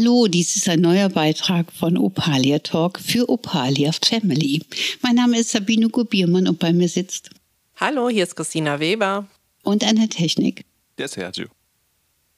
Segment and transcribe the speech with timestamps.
[0.00, 4.62] Hallo, dies ist ein neuer Beitrag von Opalia Talk für Opalia Family.
[5.02, 7.30] Mein Name ist Sabine Gubiermann und bei mir sitzt.
[7.74, 9.26] Hallo, hier ist Christina Weber.
[9.64, 10.64] Und an der Technik.
[10.98, 11.46] Der Sergio.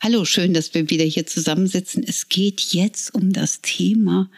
[0.02, 2.02] Hallo, schön, dass wir wieder hier zusammensitzen.
[2.02, 4.30] Es geht jetzt um das Thema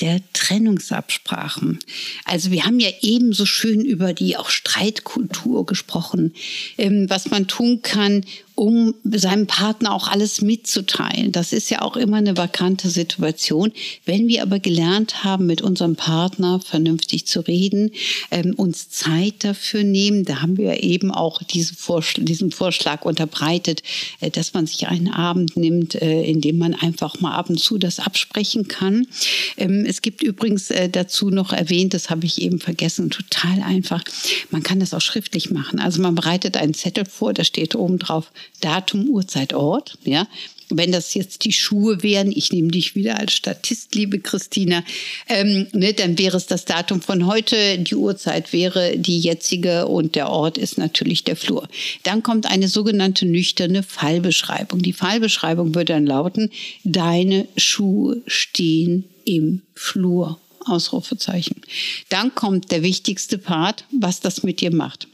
[0.00, 1.78] der Trennungsabsprachen.
[2.24, 6.34] Also wir haben ja ebenso schön über die auch Streitkultur gesprochen,
[6.76, 8.24] ähm, was man tun kann,
[8.54, 11.32] um seinem Partner auch alles mitzuteilen.
[11.32, 13.72] Das ist ja auch immer eine vakante Situation.
[14.04, 17.90] Wenn wir aber gelernt haben, mit unserem Partner vernünftig zu reden,
[18.30, 23.82] ähm, uns Zeit dafür nehmen, da haben wir eben auch diese Vorschl diesen Vorschlag unterbreitet,
[24.20, 27.58] äh, dass man sich einen Abend nimmt, äh, in dem man einfach mal ab und
[27.58, 29.08] zu das absprechen kann.
[29.56, 34.04] Ähm, es gibt übrigens äh, dazu noch erwähnt, das habe ich eben vergessen, total einfach.
[34.50, 35.80] Man kann das auch schriftlich machen.
[35.80, 39.98] Also man bereitet einen Zettel vor, da steht oben drauf Datum, Uhrzeit, Ort.
[40.04, 40.26] Ja,
[40.70, 44.82] wenn das jetzt die Schuhe wären, ich nehme dich wieder als Statist, liebe Christina,
[45.28, 50.14] ähm, ne, dann wäre es das Datum von heute, die Uhrzeit wäre die jetzige und
[50.14, 51.68] der Ort ist natürlich der Flur.
[52.02, 54.82] Dann kommt eine sogenannte nüchterne Fallbeschreibung.
[54.82, 56.50] Die Fallbeschreibung würde dann lauten,
[56.82, 60.38] deine Schuhe stehen im Flur.
[60.66, 61.60] Ausrufezeichen.
[62.08, 65.08] Dann kommt der wichtigste Part, was das mit dir macht.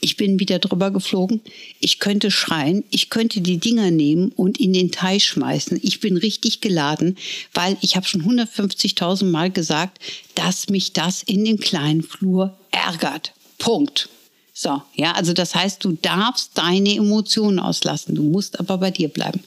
[0.00, 1.40] Ich bin wieder drüber geflogen.
[1.80, 2.84] Ich könnte schreien.
[2.90, 5.80] Ich könnte die Dinger nehmen und in den Teich schmeißen.
[5.82, 7.16] Ich bin richtig geladen,
[7.52, 9.98] weil ich habe schon 150.000 Mal gesagt,
[10.36, 13.32] dass mich das in dem kleinen Flur ärgert.
[13.58, 14.08] Punkt.
[14.54, 18.14] So, ja, also das heißt, du darfst deine Emotionen auslassen.
[18.14, 19.40] Du musst aber bei dir bleiben.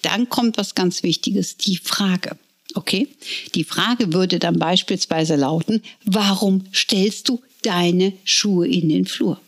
[0.00, 2.38] Dann kommt was ganz Wichtiges, die Frage.
[2.74, 3.08] Okay?
[3.54, 9.40] Die Frage würde dann beispielsweise lauten, warum stellst du deine Schuhe in den Flur?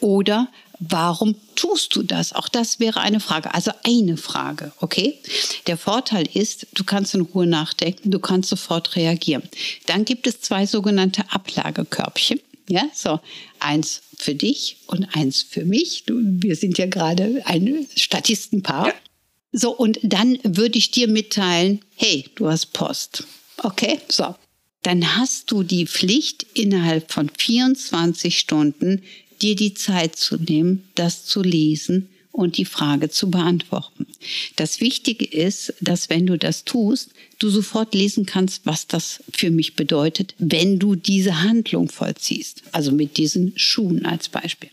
[0.00, 2.32] Oder warum tust du das?
[2.32, 3.54] Auch das wäre eine Frage.
[3.54, 5.18] Also eine Frage, okay?
[5.66, 9.42] Der Vorteil ist, du kannst in Ruhe nachdenken, du kannst sofort reagieren.
[9.86, 12.40] Dann gibt es zwei sogenannte Ablagekörbchen.
[12.68, 13.20] Ja, so
[13.58, 16.04] eins für dich und eins für mich.
[16.06, 18.88] Du, wir sind ja gerade ein Statistenpaar.
[18.88, 18.94] Ja.
[19.52, 23.24] So, und dann würde ich dir mitteilen, hey, du hast Post.
[23.58, 24.34] Okay, so
[24.82, 29.02] dann hast du die Pflicht, innerhalb von 24 Stunden
[29.40, 34.06] dir die Zeit zu nehmen, das zu lesen und die Frage zu beantworten.
[34.56, 39.50] Das Wichtige ist, dass wenn du das tust, du sofort lesen kannst, was das für
[39.50, 42.62] mich bedeutet, wenn du diese Handlung vollziehst.
[42.72, 44.70] Also mit diesen Schuhen als Beispiel.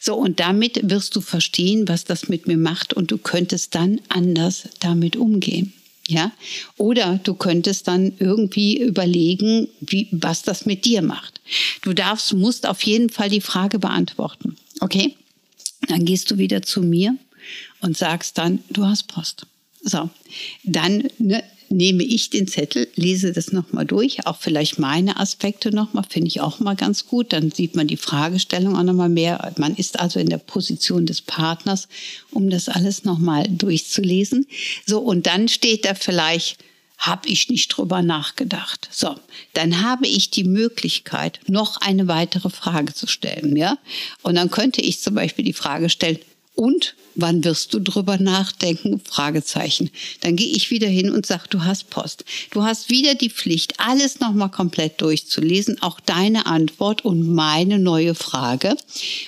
[0.00, 4.00] So, und damit wirst du verstehen, was das mit mir macht und du könntest dann
[4.08, 5.72] anders damit umgehen.
[6.06, 6.32] Ja,
[6.76, 11.40] oder du könntest dann irgendwie überlegen, wie, was das mit dir macht.
[11.80, 14.56] Du darfst, musst auf jeden Fall die Frage beantworten.
[14.80, 15.16] Okay?
[15.88, 17.16] Dann gehst du wieder zu mir
[17.80, 19.46] und sagst dann, du hast Post.
[19.82, 20.10] So,
[20.62, 26.04] dann ne, nehme ich den Zettel, lese das nochmal durch, auch vielleicht meine Aspekte nochmal,
[26.08, 27.32] finde ich auch mal ganz gut.
[27.32, 29.52] Dann sieht man die Fragestellung auch nochmal mehr.
[29.58, 31.88] Man ist also in der Position des Partners,
[32.30, 34.46] um das alles nochmal durchzulesen.
[34.86, 36.58] So, und dann steht da vielleicht,
[36.98, 38.88] habe ich nicht drüber nachgedacht.
[38.90, 39.16] So,
[39.52, 43.78] dann habe ich die Möglichkeit, noch eine weitere Frage zu stellen, ja?
[44.22, 46.18] Und dann könnte ich zum Beispiel die Frage stellen,
[46.54, 49.00] und wann wirst du drüber nachdenken?
[49.04, 49.90] Fragezeichen.
[50.20, 52.24] Dann gehe ich wieder hin und sage, du hast Post.
[52.50, 58.14] Du hast wieder die Pflicht, alles nochmal komplett durchzulesen, auch deine Antwort und meine neue
[58.14, 58.76] Frage.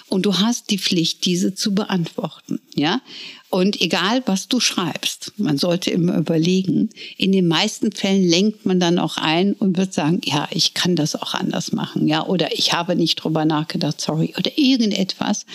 [0.08, 2.60] Und du hast die Pflicht, diese zu beantworten.
[2.76, 3.00] Ja?
[3.48, 8.81] Und egal, was du schreibst, man sollte immer überlegen, in den meisten Fällen lenkt man
[8.81, 12.53] dann auch ein und wird sagen, ja, ich kann das auch anders machen, ja, oder
[12.53, 15.47] ich habe nicht drüber nachgedacht, sorry, oder irgendetwas.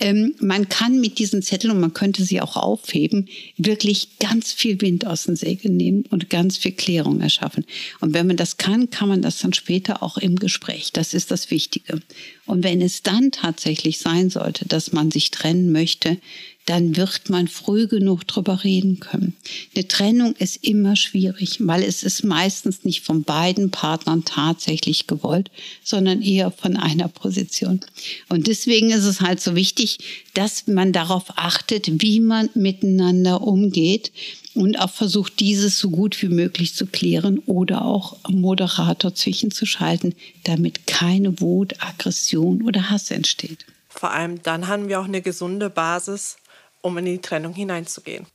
[0.00, 4.80] Ähm, man kann mit diesen Zetteln, und man könnte sie auch aufheben, wirklich ganz viel
[4.80, 7.64] Wind aus den Segeln nehmen und ganz viel Klärung erschaffen.
[8.00, 10.92] Und wenn man das kann, kann man das dann später auch im Gespräch.
[10.92, 12.00] Das ist das Wichtige.
[12.46, 16.18] Und wenn es dann tatsächlich sein sollte, dass man sich trennen möchte,
[16.66, 19.36] dann wird man früh genug drüber reden können.
[19.74, 25.50] Eine Trennung ist immer schwierig, weil es ist meistens nicht von beiden Partnern tatsächlich gewollt,
[25.82, 27.80] sondern eher von einer Position.
[28.28, 29.98] Und deswegen ist es halt so wichtig,
[30.34, 34.12] dass man darauf achtet, wie man miteinander umgeht
[34.54, 40.14] und auch versucht, dieses so gut wie möglich zu klären oder auch Moderator zwischenzuschalten,
[40.44, 43.64] damit keine Wut, Aggression oder Hass entsteht.
[43.88, 46.36] Vor allem dann haben wir auch eine gesunde Basis,
[46.82, 48.26] um in die Trennung hineinzugehen.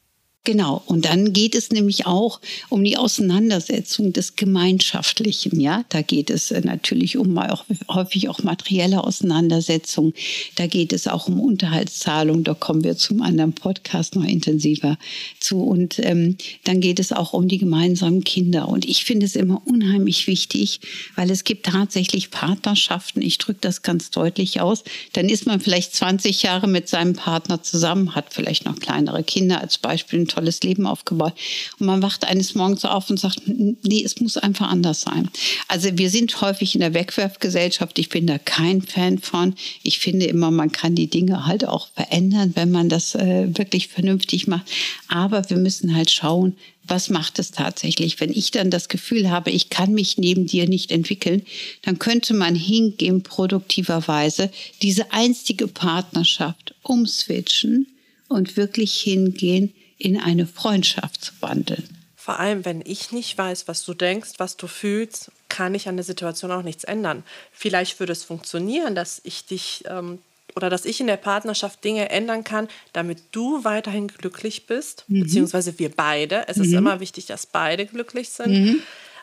[0.46, 0.84] Genau.
[0.86, 2.40] Und dann geht es nämlich auch
[2.70, 5.60] um die Auseinandersetzung des Gemeinschaftlichen.
[5.60, 10.14] Ja, da geht es äh, natürlich um auch, häufig auch materielle Auseinandersetzungen.
[10.54, 12.44] Da geht es auch um Unterhaltszahlung.
[12.44, 15.00] Da kommen wir zum anderen Podcast noch intensiver
[15.40, 15.64] zu.
[15.64, 18.70] Und ähm, dann geht es auch um die gemeinsamen Kinder.
[18.70, 20.80] Und ich finde es immer unheimlich wichtig,
[21.16, 23.24] weil es gibt tatsächlich Partnerschaften.
[23.24, 24.84] Ich drücke das ganz deutlich aus.
[25.14, 29.60] Dann ist man vielleicht 20 Jahre mit seinem Partner zusammen, hat vielleicht noch kleinere Kinder
[29.60, 31.34] als Beispiel tolles Leben aufgebaut.
[31.80, 35.30] Und man wacht eines Morgens auf und sagt, nee, es muss einfach anders sein.
[35.68, 37.98] Also wir sind häufig in der Wegwerfgesellschaft.
[38.00, 39.56] Ich bin da kein Fan von.
[39.84, 43.88] Ich finde immer, man kann die Dinge halt auch verändern, wenn man das äh, wirklich
[43.88, 44.66] vernünftig macht.
[45.08, 46.56] Aber wir müssen halt schauen,
[46.88, 48.20] was macht es tatsächlich?
[48.20, 51.42] Wenn ich dann das Gefühl habe, ich kann mich neben dir nicht entwickeln,
[51.82, 54.52] dann könnte man hingehen, produktiverweise
[54.84, 57.88] diese einstige Partnerschaft umswitchen
[58.28, 61.88] und wirklich hingehen, in eine Freundschaft zu wandeln.
[62.16, 65.96] Vor allem, wenn ich nicht weiß, was du denkst, was du fühlst, kann ich an
[65.96, 67.24] der Situation auch nichts ändern.
[67.52, 70.20] Vielleicht würde es funktionieren, dass ich dich ähm,
[70.56, 75.24] oder dass ich in der Partnerschaft Dinge ändern kann, damit du weiterhin glücklich bist, mhm.
[75.24, 76.48] beziehungsweise wir beide.
[76.48, 76.64] Es mhm.
[76.64, 78.52] ist immer wichtig, dass beide glücklich sind.
[78.52, 78.82] Mhm.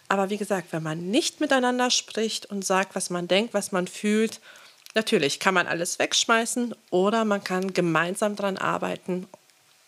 [0.08, 3.88] Aber wie gesagt, wenn man nicht miteinander spricht und sagt, was man denkt, was man
[3.88, 4.40] fühlt,
[4.94, 9.26] natürlich kann man alles wegschmeißen oder man kann gemeinsam daran arbeiten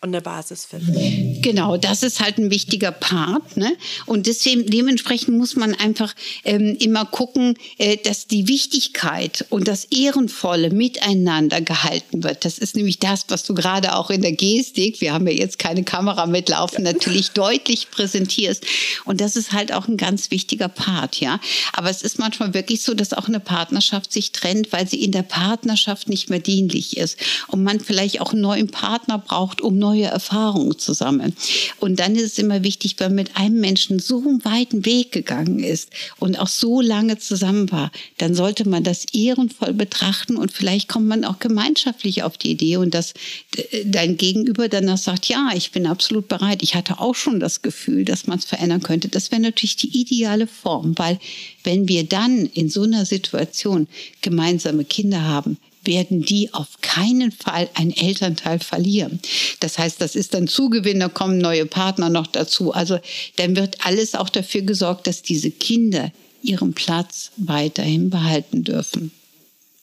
[0.01, 1.41] und eine Basis finden.
[1.41, 3.57] Genau, das ist halt ein wichtiger Part.
[3.57, 3.75] Ne?
[4.05, 6.13] Und deswegen, dementsprechend muss man einfach
[6.43, 12.45] ähm, immer gucken, äh, dass die Wichtigkeit und das Ehrenvolle miteinander gehalten wird.
[12.45, 15.57] Das ist nämlich das, was du gerade auch in der Gestik, wir haben ja jetzt
[15.57, 16.93] keine Kamera mitlaufen, ja.
[16.93, 18.63] natürlich deutlich präsentierst.
[19.05, 21.39] Und das ist halt auch ein ganz wichtiger Part, ja.
[21.73, 25.11] Aber es ist manchmal wirklich so, dass auch eine Partnerschaft sich trennt, weil sie in
[25.11, 27.17] der Partnerschaft nicht mehr dienlich ist.
[27.47, 31.35] Und man vielleicht auch einen neuen Partner braucht, um neue Erfahrungen zu sammeln.
[31.79, 35.11] Und dann ist es immer wichtig, wenn man mit einem Menschen so einen weiten Weg
[35.11, 35.89] gegangen ist
[36.19, 41.07] und auch so lange zusammen war, dann sollte man das ehrenvoll betrachten und vielleicht kommt
[41.07, 43.13] man auch gemeinschaftlich auf die Idee und dass
[43.55, 46.63] äh, dein Gegenüber dann auch sagt, ja, ich bin absolut bereit.
[46.63, 49.07] Ich hatte auch schon das Gefühl, dass man es verändern könnte.
[49.07, 51.19] Das wäre natürlich die ideale Form, weil
[51.63, 53.87] wenn wir dann in so einer Situation
[54.21, 59.19] gemeinsame Kinder haben, werden die auf keinen Fall einen Elternteil verlieren.
[59.59, 62.73] Das heißt, das ist dann Zugewinn, da kommen neue Partner noch dazu.
[62.73, 62.99] Also
[63.37, 66.11] dann wird alles auch dafür gesorgt, dass diese Kinder
[66.41, 69.11] ihren Platz weiterhin behalten dürfen.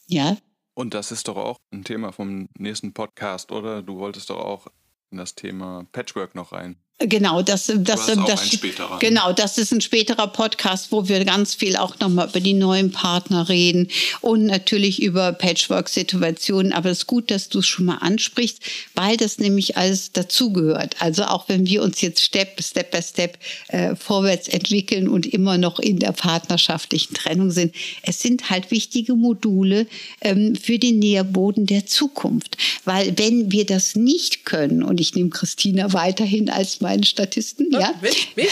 [0.08, 0.36] Ja?
[0.74, 3.82] Und das ist doch auch ein Thema vom nächsten Podcast, oder?
[3.82, 4.68] Du wolltest doch auch
[5.10, 6.76] in das Thema Patchwork noch rein.
[7.08, 8.60] Genau, das, das, das,
[9.00, 12.92] genau, das ist ein späterer Podcast, wo wir ganz viel auch nochmal über die neuen
[12.92, 13.88] Partner reden
[14.20, 16.72] und natürlich über Patchwork-Situationen.
[16.72, 18.60] Aber es ist gut, dass du es schon mal ansprichst,
[18.94, 20.96] weil das nämlich alles dazugehört.
[21.00, 25.58] Also auch wenn wir uns jetzt Step, Step by Step äh, vorwärts entwickeln und immer
[25.58, 29.86] noch in der partnerschaftlichen Trennung sind, es sind halt wichtige Module
[30.20, 32.56] ähm, für den Nährboden der Zukunft.
[32.84, 37.70] Weil wenn wir das nicht können, und ich nehme Christina weiterhin als meinen Statisten.
[37.72, 38.48] Ja, mich, mich.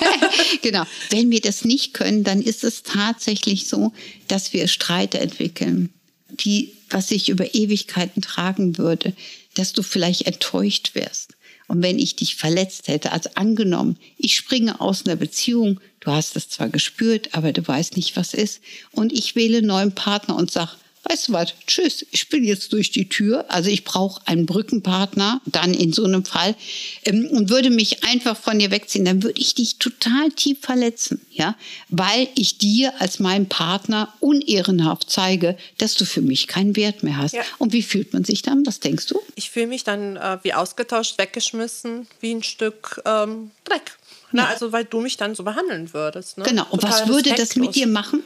[0.62, 0.84] genau.
[1.10, 3.92] Wenn wir das nicht können, dann ist es tatsächlich so,
[4.26, 5.90] dass wir Streite entwickeln,
[6.30, 9.14] die, was sich über Ewigkeiten tragen würde,
[9.54, 11.34] dass du vielleicht enttäuscht wärst.
[11.68, 16.34] Und wenn ich dich verletzt hätte, also angenommen, ich springe aus einer Beziehung, du hast
[16.34, 18.60] es zwar gespürt, aber du weißt nicht, was ist,
[18.90, 20.76] und ich wähle einen neuen Partner und sag,
[21.08, 23.46] weißt du was, tschüss, ich bin jetzt durch die Tür.
[23.48, 26.54] Also ich brauche einen Brückenpartner, dann in so einem Fall,
[27.04, 31.20] ähm, und würde mich einfach von dir wegziehen, dann würde ich dich total tief verletzen,
[31.30, 31.56] ja,
[31.88, 37.16] weil ich dir als meinem Partner unehrenhaft zeige, dass du für mich keinen Wert mehr
[37.16, 37.34] hast.
[37.34, 37.42] Ja.
[37.58, 38.66] Und wie fühlt man sich dann?
[38.66, 39.20] Was denkst du?
[39.34, 43.96] Ich fühle mich dann äh, wie ausgetauscht, weggeschmissen, wie ein Stück ähm, Dreck.
[44.32, 44.48] Na, ja.
[44.48, 46.38] Also weil du mich dann so behandeln würdest.
[46.38, 46.44] Ne?
[46.44, 46.66] Genau.
[46.70, 48.22] Und Total was würde das mit dir machen?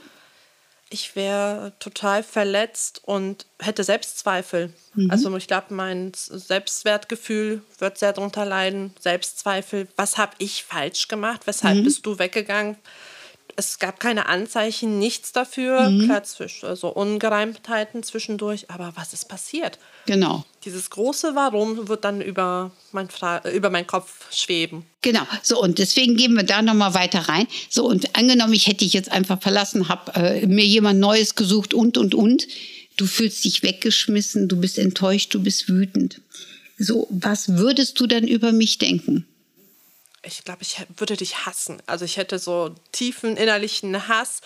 [0.92, 4.72] Ich wäre total verletzt und hätte Selbstzweifel.
[4.94, 5.10] Mhm.
[5.10, 8.94] Also ich glaube, mein Selbstwertgefühl wird sehr darunter leiden.
[9.00, 11.42] Selbstzweifel, was habe ich falsch gemacht?
[11.46, 11.84] Weshalb mhm.
[11.84, 12.76] bist du weggegangen?
[13.56, 15.90] Es gab keine Anzeichen, nichts dafür.
[15.90, 16.04] Mhm.
[16.04, 19.78] Klar, zwischen, also Ungereimtheiten zwischendurch, aber was ist passiert?
[20.06, 20.44] Genau.
[20.64, 23.08] Dieses große Warum wird dann über mein,
[23.52, 24.84] über meinen Kopf schweben.
[25.02, 25.22] Genau.
[25.42, 27.46] So, und deswegen gehen wir da nochmal weiter rein.
[27.68, 31.74] So, und angenommen, ich hätte dich jetzt einfach verlassen, habe äh, mir jemand Neues gesucht
[31.74, 32.46] und, und, und.
[32.96, 36.20] Du fühlst dich weggeschmissen, du bist enttäuscht, du bist wütend.
[36.78, 39.26] So, was würdest du dann über mich denken?
[40.22, 41.82] Ich glaube, ich würde dich hassen.
[41.86, 44.40] Also ich hätte so tiefen innerlichen Hass.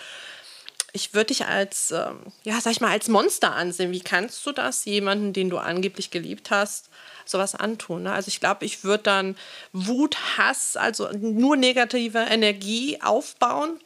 [0.93, 3.93] ich würde dich als, ähm, ja, sag ich mal, als Monster ansehen.
[3.93, 6.89] Wie kannst du das jemanden, den du angeblich geliebt hast,
[7.27, 8.05] sowas antun?
[8.05, 8.13] Ne?
[8.13, 9.37] Also ich glaube, ich würde dann
[9.73, 13.79] Wut, Hass, also nur negative Energie aufbauen,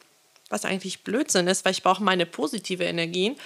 [0.49, 3.37] was eigentlich Blödsinn ist, weil ich brauche meine positive Energien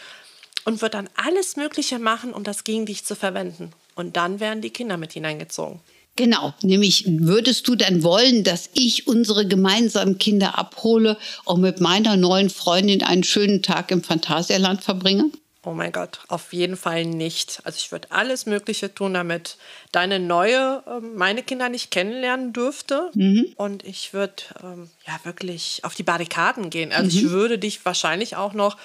[0.67, 3.73] und würde dann alles Mögliche machen, um das gegen dich zu verwenden.
[3.95, 5.81] Und dann werden die Kinder mit hineingezogen.
[6.17, 12.17] Genau, nämlich würdest du dann wollen, dass ich unsere gemeinsamen Kinder abhole und mit meiner
[12.17, 15.31] neuen Freundin einen schönen Tag im Phantasialand verbringe?
[15.67, 17.61] Oh mein Gott, auf jeden Fall nicht.
[17.65, 19.57] Also ich würde alles Mögliche tun, damit
[19.93, 23.11] deine neue, äh, meine Kinder nicht kennenlernen dürfte.
[23.15, 23.53] Mhm.
[23.57, 26.93] Und ich würde ähm, ja wirklich auf die Barrikaden gehen.
[26.93, 27.25] Also mhm.
[27.25, 28.77] ich würde dich wahrscheinlich auch noch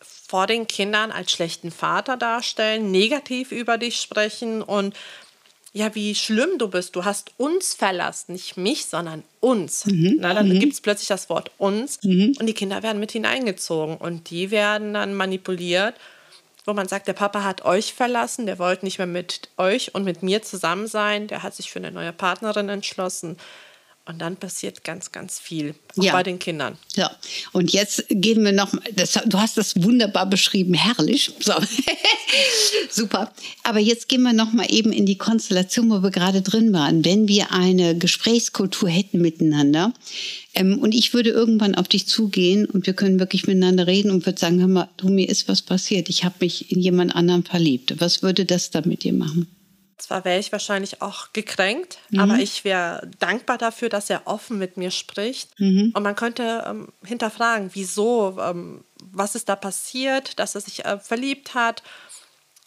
[0.00, 4.94] vor den Kindern als schlechten Vater darstellen, negativ über dich sprechen und
[5.72, 6.96] ja, wie schlimm du bist.
[6.96, 9.86] Du hast uns verlassen, nicht mich, sondern uns.
[9.86, 10.16] Mhm.
[10.18, 10.58] Na, dann mhm.
[10.58, 12.34] gibt es plötzlich das Wort uns mhm.
[12.38, 15.94] und die Kinder werden mit hineingezogen und die werden dann manipuliert,
[16.64, 20.04] wo man sagt, der Papa hat euch verlassen, der wollte nicht mehr mit euch und
[20.04, 23.36] mit mir zusammen sein, der hat sich für eine neue Partnerin entschlossen.
[24.06, 26.12] Und dann passiert ganz, ganz viel, auch ja.
[26.12, 26.76] bei den Kindern.
[26.96, 27.14] Ja,
[27.52, 31.32] und jetzt gehen wir noch, das, du hast das wunderbar beschrieben, herrlich.
[31.38, 31.52] So.
[32.90, 33.32] Super.
[33.62, 37.04] Aber jetzt gehen wir noch mal eben in die Konstellation, wo wir gerade drin waren.
[37.04, 39.92] Wenn wir eine Gesprächskultur hätten miteinander,
[40.54, 44.26] ähm, und ich würde irgendwann auf dich zugehen und wir können wirklich miteinander reden und
[44.26, 46.08] würde sagen, hör mal, du, mir ist was passiert.
[46.08, 47.94] Ich habe mich in jemand anderen verliebt.
[48.00, 49.46] Was würde das da mit dir machen?
[50.00, 52.20] Zwar wäre ich wahrscheinlich auch gekränkt, mhm.
[52.20, 55.58] aber ich wäre dankbar dafür, dass er offen mit mir spricht.
[55.60, 55.92] Mhm.
[55.94, 60.98] Und man könnte ähm, hinterfragen, wieso, ähm, was ist da passiert, dass er sich äh,
[60.98, 61.82] verliebt hat.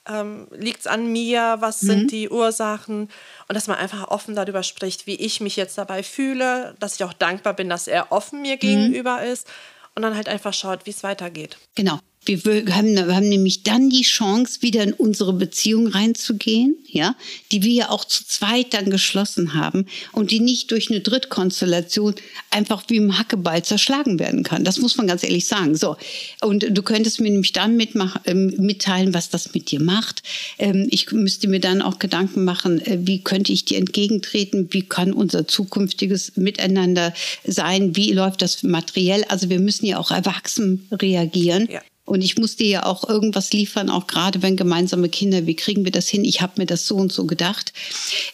[0.08, 1.58] Ähm, Liegt es an mir?
[1.60, 1.88] Was mhm.
[1.88, 3.10] sind die Ursachen?
[3.48, 7.04] Und dass man einfach offen darüber spricht, wie ich mich jetzt dabei fühle, dass ich
[7.04, 8.60] auch dankbar bin, dass er offen mir mhm.
[8.60, 9.48] gegenüber ist
[9.96, 11.58] und dann halt einfach schaut, wie es weitergeht.
[11.76, 12.00] Genau.
[12.26, 12.38] Wir
[12.76, 17.16] haben, wir haben nämlich dann die Chance, wieder in unsere Beziehung reinzugehen, ja,
[17.52, 22.16] die wir ja auch zu zweit dann geschlossen haben und die nicht durch eine Drittkonstellation
[22.50, 24.64] einfach wie im Hackeball zerschlagen werden kann.
[24.64, 25.76] Das muss man ganz ehrlich sagen.
[25.76, 25.98] So.
[26.42, 30.24] Und du könntest mir nämlich dann mitmach, äh, mitteilen, was das mit dir macht.
[30.60, 34.68] Ähm, ich müsste mir dann auch Gedanken machen, äh, wie könnte ich dir entgegentreten?
[34.72, 37.14] Wie kann unser zukünftiges Miteinander
[37.46, 37.96] sein?
[37.96, 39.24] Wie läuft das materiell?
[39.26, 41.68] Also wir müssen ja auch erwachsen reagieren.
[41.72, 41.82] Ja.
[42.06, 45.86] Und ich muss dir ja auch irgendwas liefern, auch gerade wenn gemeinsame Kinder, wie kriegen
[45.86, 46.26] wir das hin?
[46.26, 47.72] Ich habe mir das so und so gedacht.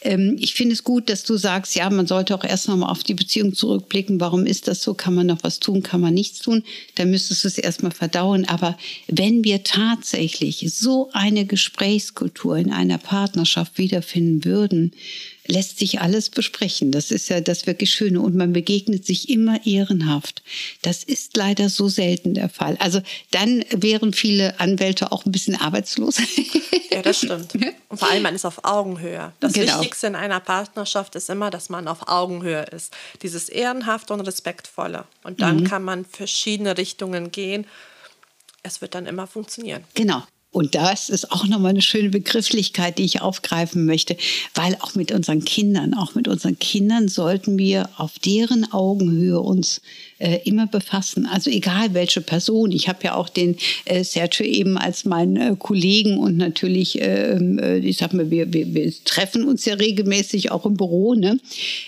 [0.01, 3.03] Ähm, ich finde es gut, dass du sagst, ja, man sollte auch erst nochmal auf
[3.03, 4.19] die Beziehung zurückblicken.
[4.19, 4.95] Warum ist das so?
[4.95, 5.83] Kann man noch was tun?
[5.83, 6.63] Kann man nichts tun?
[6.95, 8.45] Dann müsstest du es erstmal verdauen.
[8.45, 8.75] Aber
[9.07, 14.93] wenn wir tatsächlich so eine Gesprächskultur in einer Partnerschaft wiederfinden würden,
[15.49, 16.91] lässt sich alles besprechen.
[16.91, 18.21] Das ist ja das wirklich Schöne.
[18.21, 20.43] Und man begegnet sich immer ehrenhaft.
[20.81, 22.77] Das ist leider so selten der Fall.
[22.79, 23.01] Also
[23.31, 26.17] dann wären viele Anwälte auch ein bisschen arbeitslos.
[26.91, 27.53] Ja, das stimmt.
[27.89, 29.31] Und vor allem, man ist auf Augenhöhe.
[29.39, 29.79] Das genau.
[29.79, 32.93] Wichtigste in einer Partnerschaft ist immer, dass man auf Augenhöhe ist.
[33.21, 35.05] Dieses Ehrenhafte und Respektvolle.
[35.23, 35.63] Und dann mhm.
[35.65, 37.65] kann man verschiedene Richtungen gehen.
[38.63, 39.83] Es wird dann immer funktionieren.
[39.93, 40.23] Genau.
[40.51, 44.17] Und das ist auch nochmal eine schöne Begrifflichkeit, die ich aufgreifen möchte,
[44.55, 49.79] weil auch mit unseren Kindern, auch mit unseren Kindern sollten wir auf deren Augenhöhe uns
[50.17, 51.27] äh, immer befassen.
[51.27, 52.71] Also egal welche Person.
[52.71, 57.59] Ich habe ja auch den äh, Sergio eben als meinen äh, Kollegen und natürlich, ähm,
[57.59, 61.13] äh, ich sag mal, wir, wir, wir treffen uns ja regelmäßig auch im Büro.
[61.13, 61.39] Ne?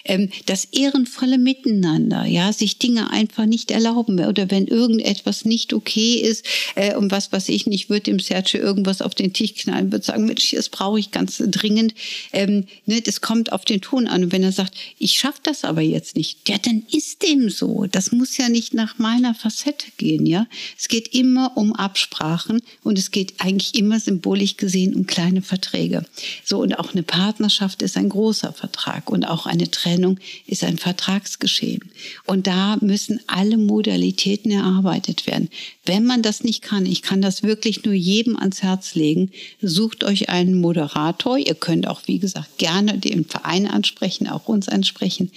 [0.05, 6.15] Ähm, das ehrenvolle Miteinander, ja, sich Dinge einfach nicht erlauben oder wenn irgendetwas nicht okay
[6.15, 9.55] ist äh, und was was ich nicht, würde dem Sergio Peitsche irgendwas auf den Tisch
[9.55, 11.93] knallen, wird sagen, Mensch, das brauche ich ganz dringend.
[12.33, 14.23] Ähm, ne, das kommt auf den Ton an.
[14.23, 17.85] Und wenn er sagt, ich schaffe das aber jetzt nicht, ja, dann ist dem so.
[17.91, 20.47] Das muss ja nicht nach meiner Facette gehen, ja.
[20.77, 26.05] Es geht immer um Absprachen und es geht eigentlich immer symbolisch gesehen um kleine Verträge.
[26.43, 30.77] So, und auch eine Partnerschaft ist ein großer Vertrag und auch eine Trennung ist ein
[30.77, 31.81] Vertragsgeschehen.
[32.25, 35.49] Und da müssen alle Modalitäten erarbeitet werden.
[35.85, 39.31] Wenn man das nicht kann, ich kann das wirklich nur jedem ans Herz legen,
[39.61, 41.37] sucht euch einen Moderator.
[41.37, 45.31] Ihr könnt auch, wie gesagt, gerne den Verein ansprechen, auch uns ansprechen.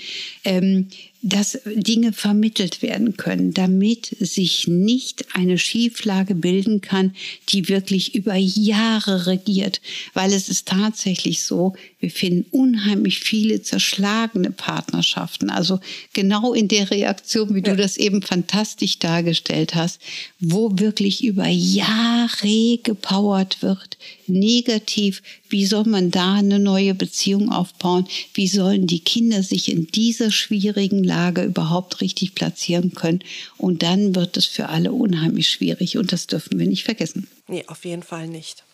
[0.44, 0.88] Ähm,
[1.26, 7.14] dass Dinge vermittelt werden können, damit sich nicht eine Schieflage bilden kann,
[7.48, 9.80] die wirklich über Jahre regiert.
[10.12, 15.48] Weil es ist tatsächlich so, wir finden unheimlich viele zerschlagene Partnerschaften.
[15.48, 15.80] Also
[16.12, 17.72] genau in der Reaktion, wie ja.
[17.72, 20.02] du das eben fantastisch dargestellt hast,
[20.40, 25.22] wo wirklich über Jahre gepowert wird, negativ
[25.54, 28.08] Wie soll man da eine neue Beziehung aufbauen?
[28.32, 33.20] Wie sollen die Kinder sich in dieser schwierigen Lage überhaupt richtig platzieren können?
[33.56, 37.28] Und dann wird es für alle unheimlich schwierig und das dürfen wir nicht vergessen.
[37.46, 38.64] Nee, auf jeden Fall nicht.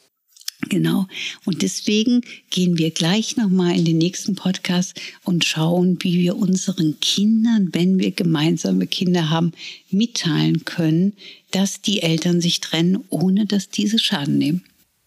[0.70, 1.06] Genau.
[1.44, 6.98] Und deswegen gehen wir gleich nochmal in den nächsten Podcast und schauen, wie wir unseren
[7.00, 9.52] Kindern, wenn wir gemeinsame Kinder haben,
[9.90, 11.12] mitteilen können,
[11.50, 14.64] dass die Eltern sich trennen, ohne dass diese Schaden nehmen.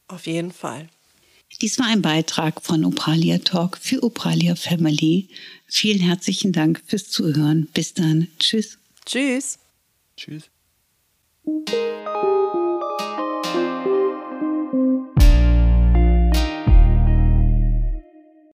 [0.08, 0.88] Auf jeden Fall.
[1.64, 5.30] Dies war ein Beitrag von Opralia Talk für Opralia Family.
[5.66, 7.70] Vielen herzlichen Dank fürs Zuhören.
[7.74, 8.28] Bis dann.
[8.38, 8.78] Tschüss.
[9.06, 9.60] Tschüss.
[10.18, 10.50] Tschüss.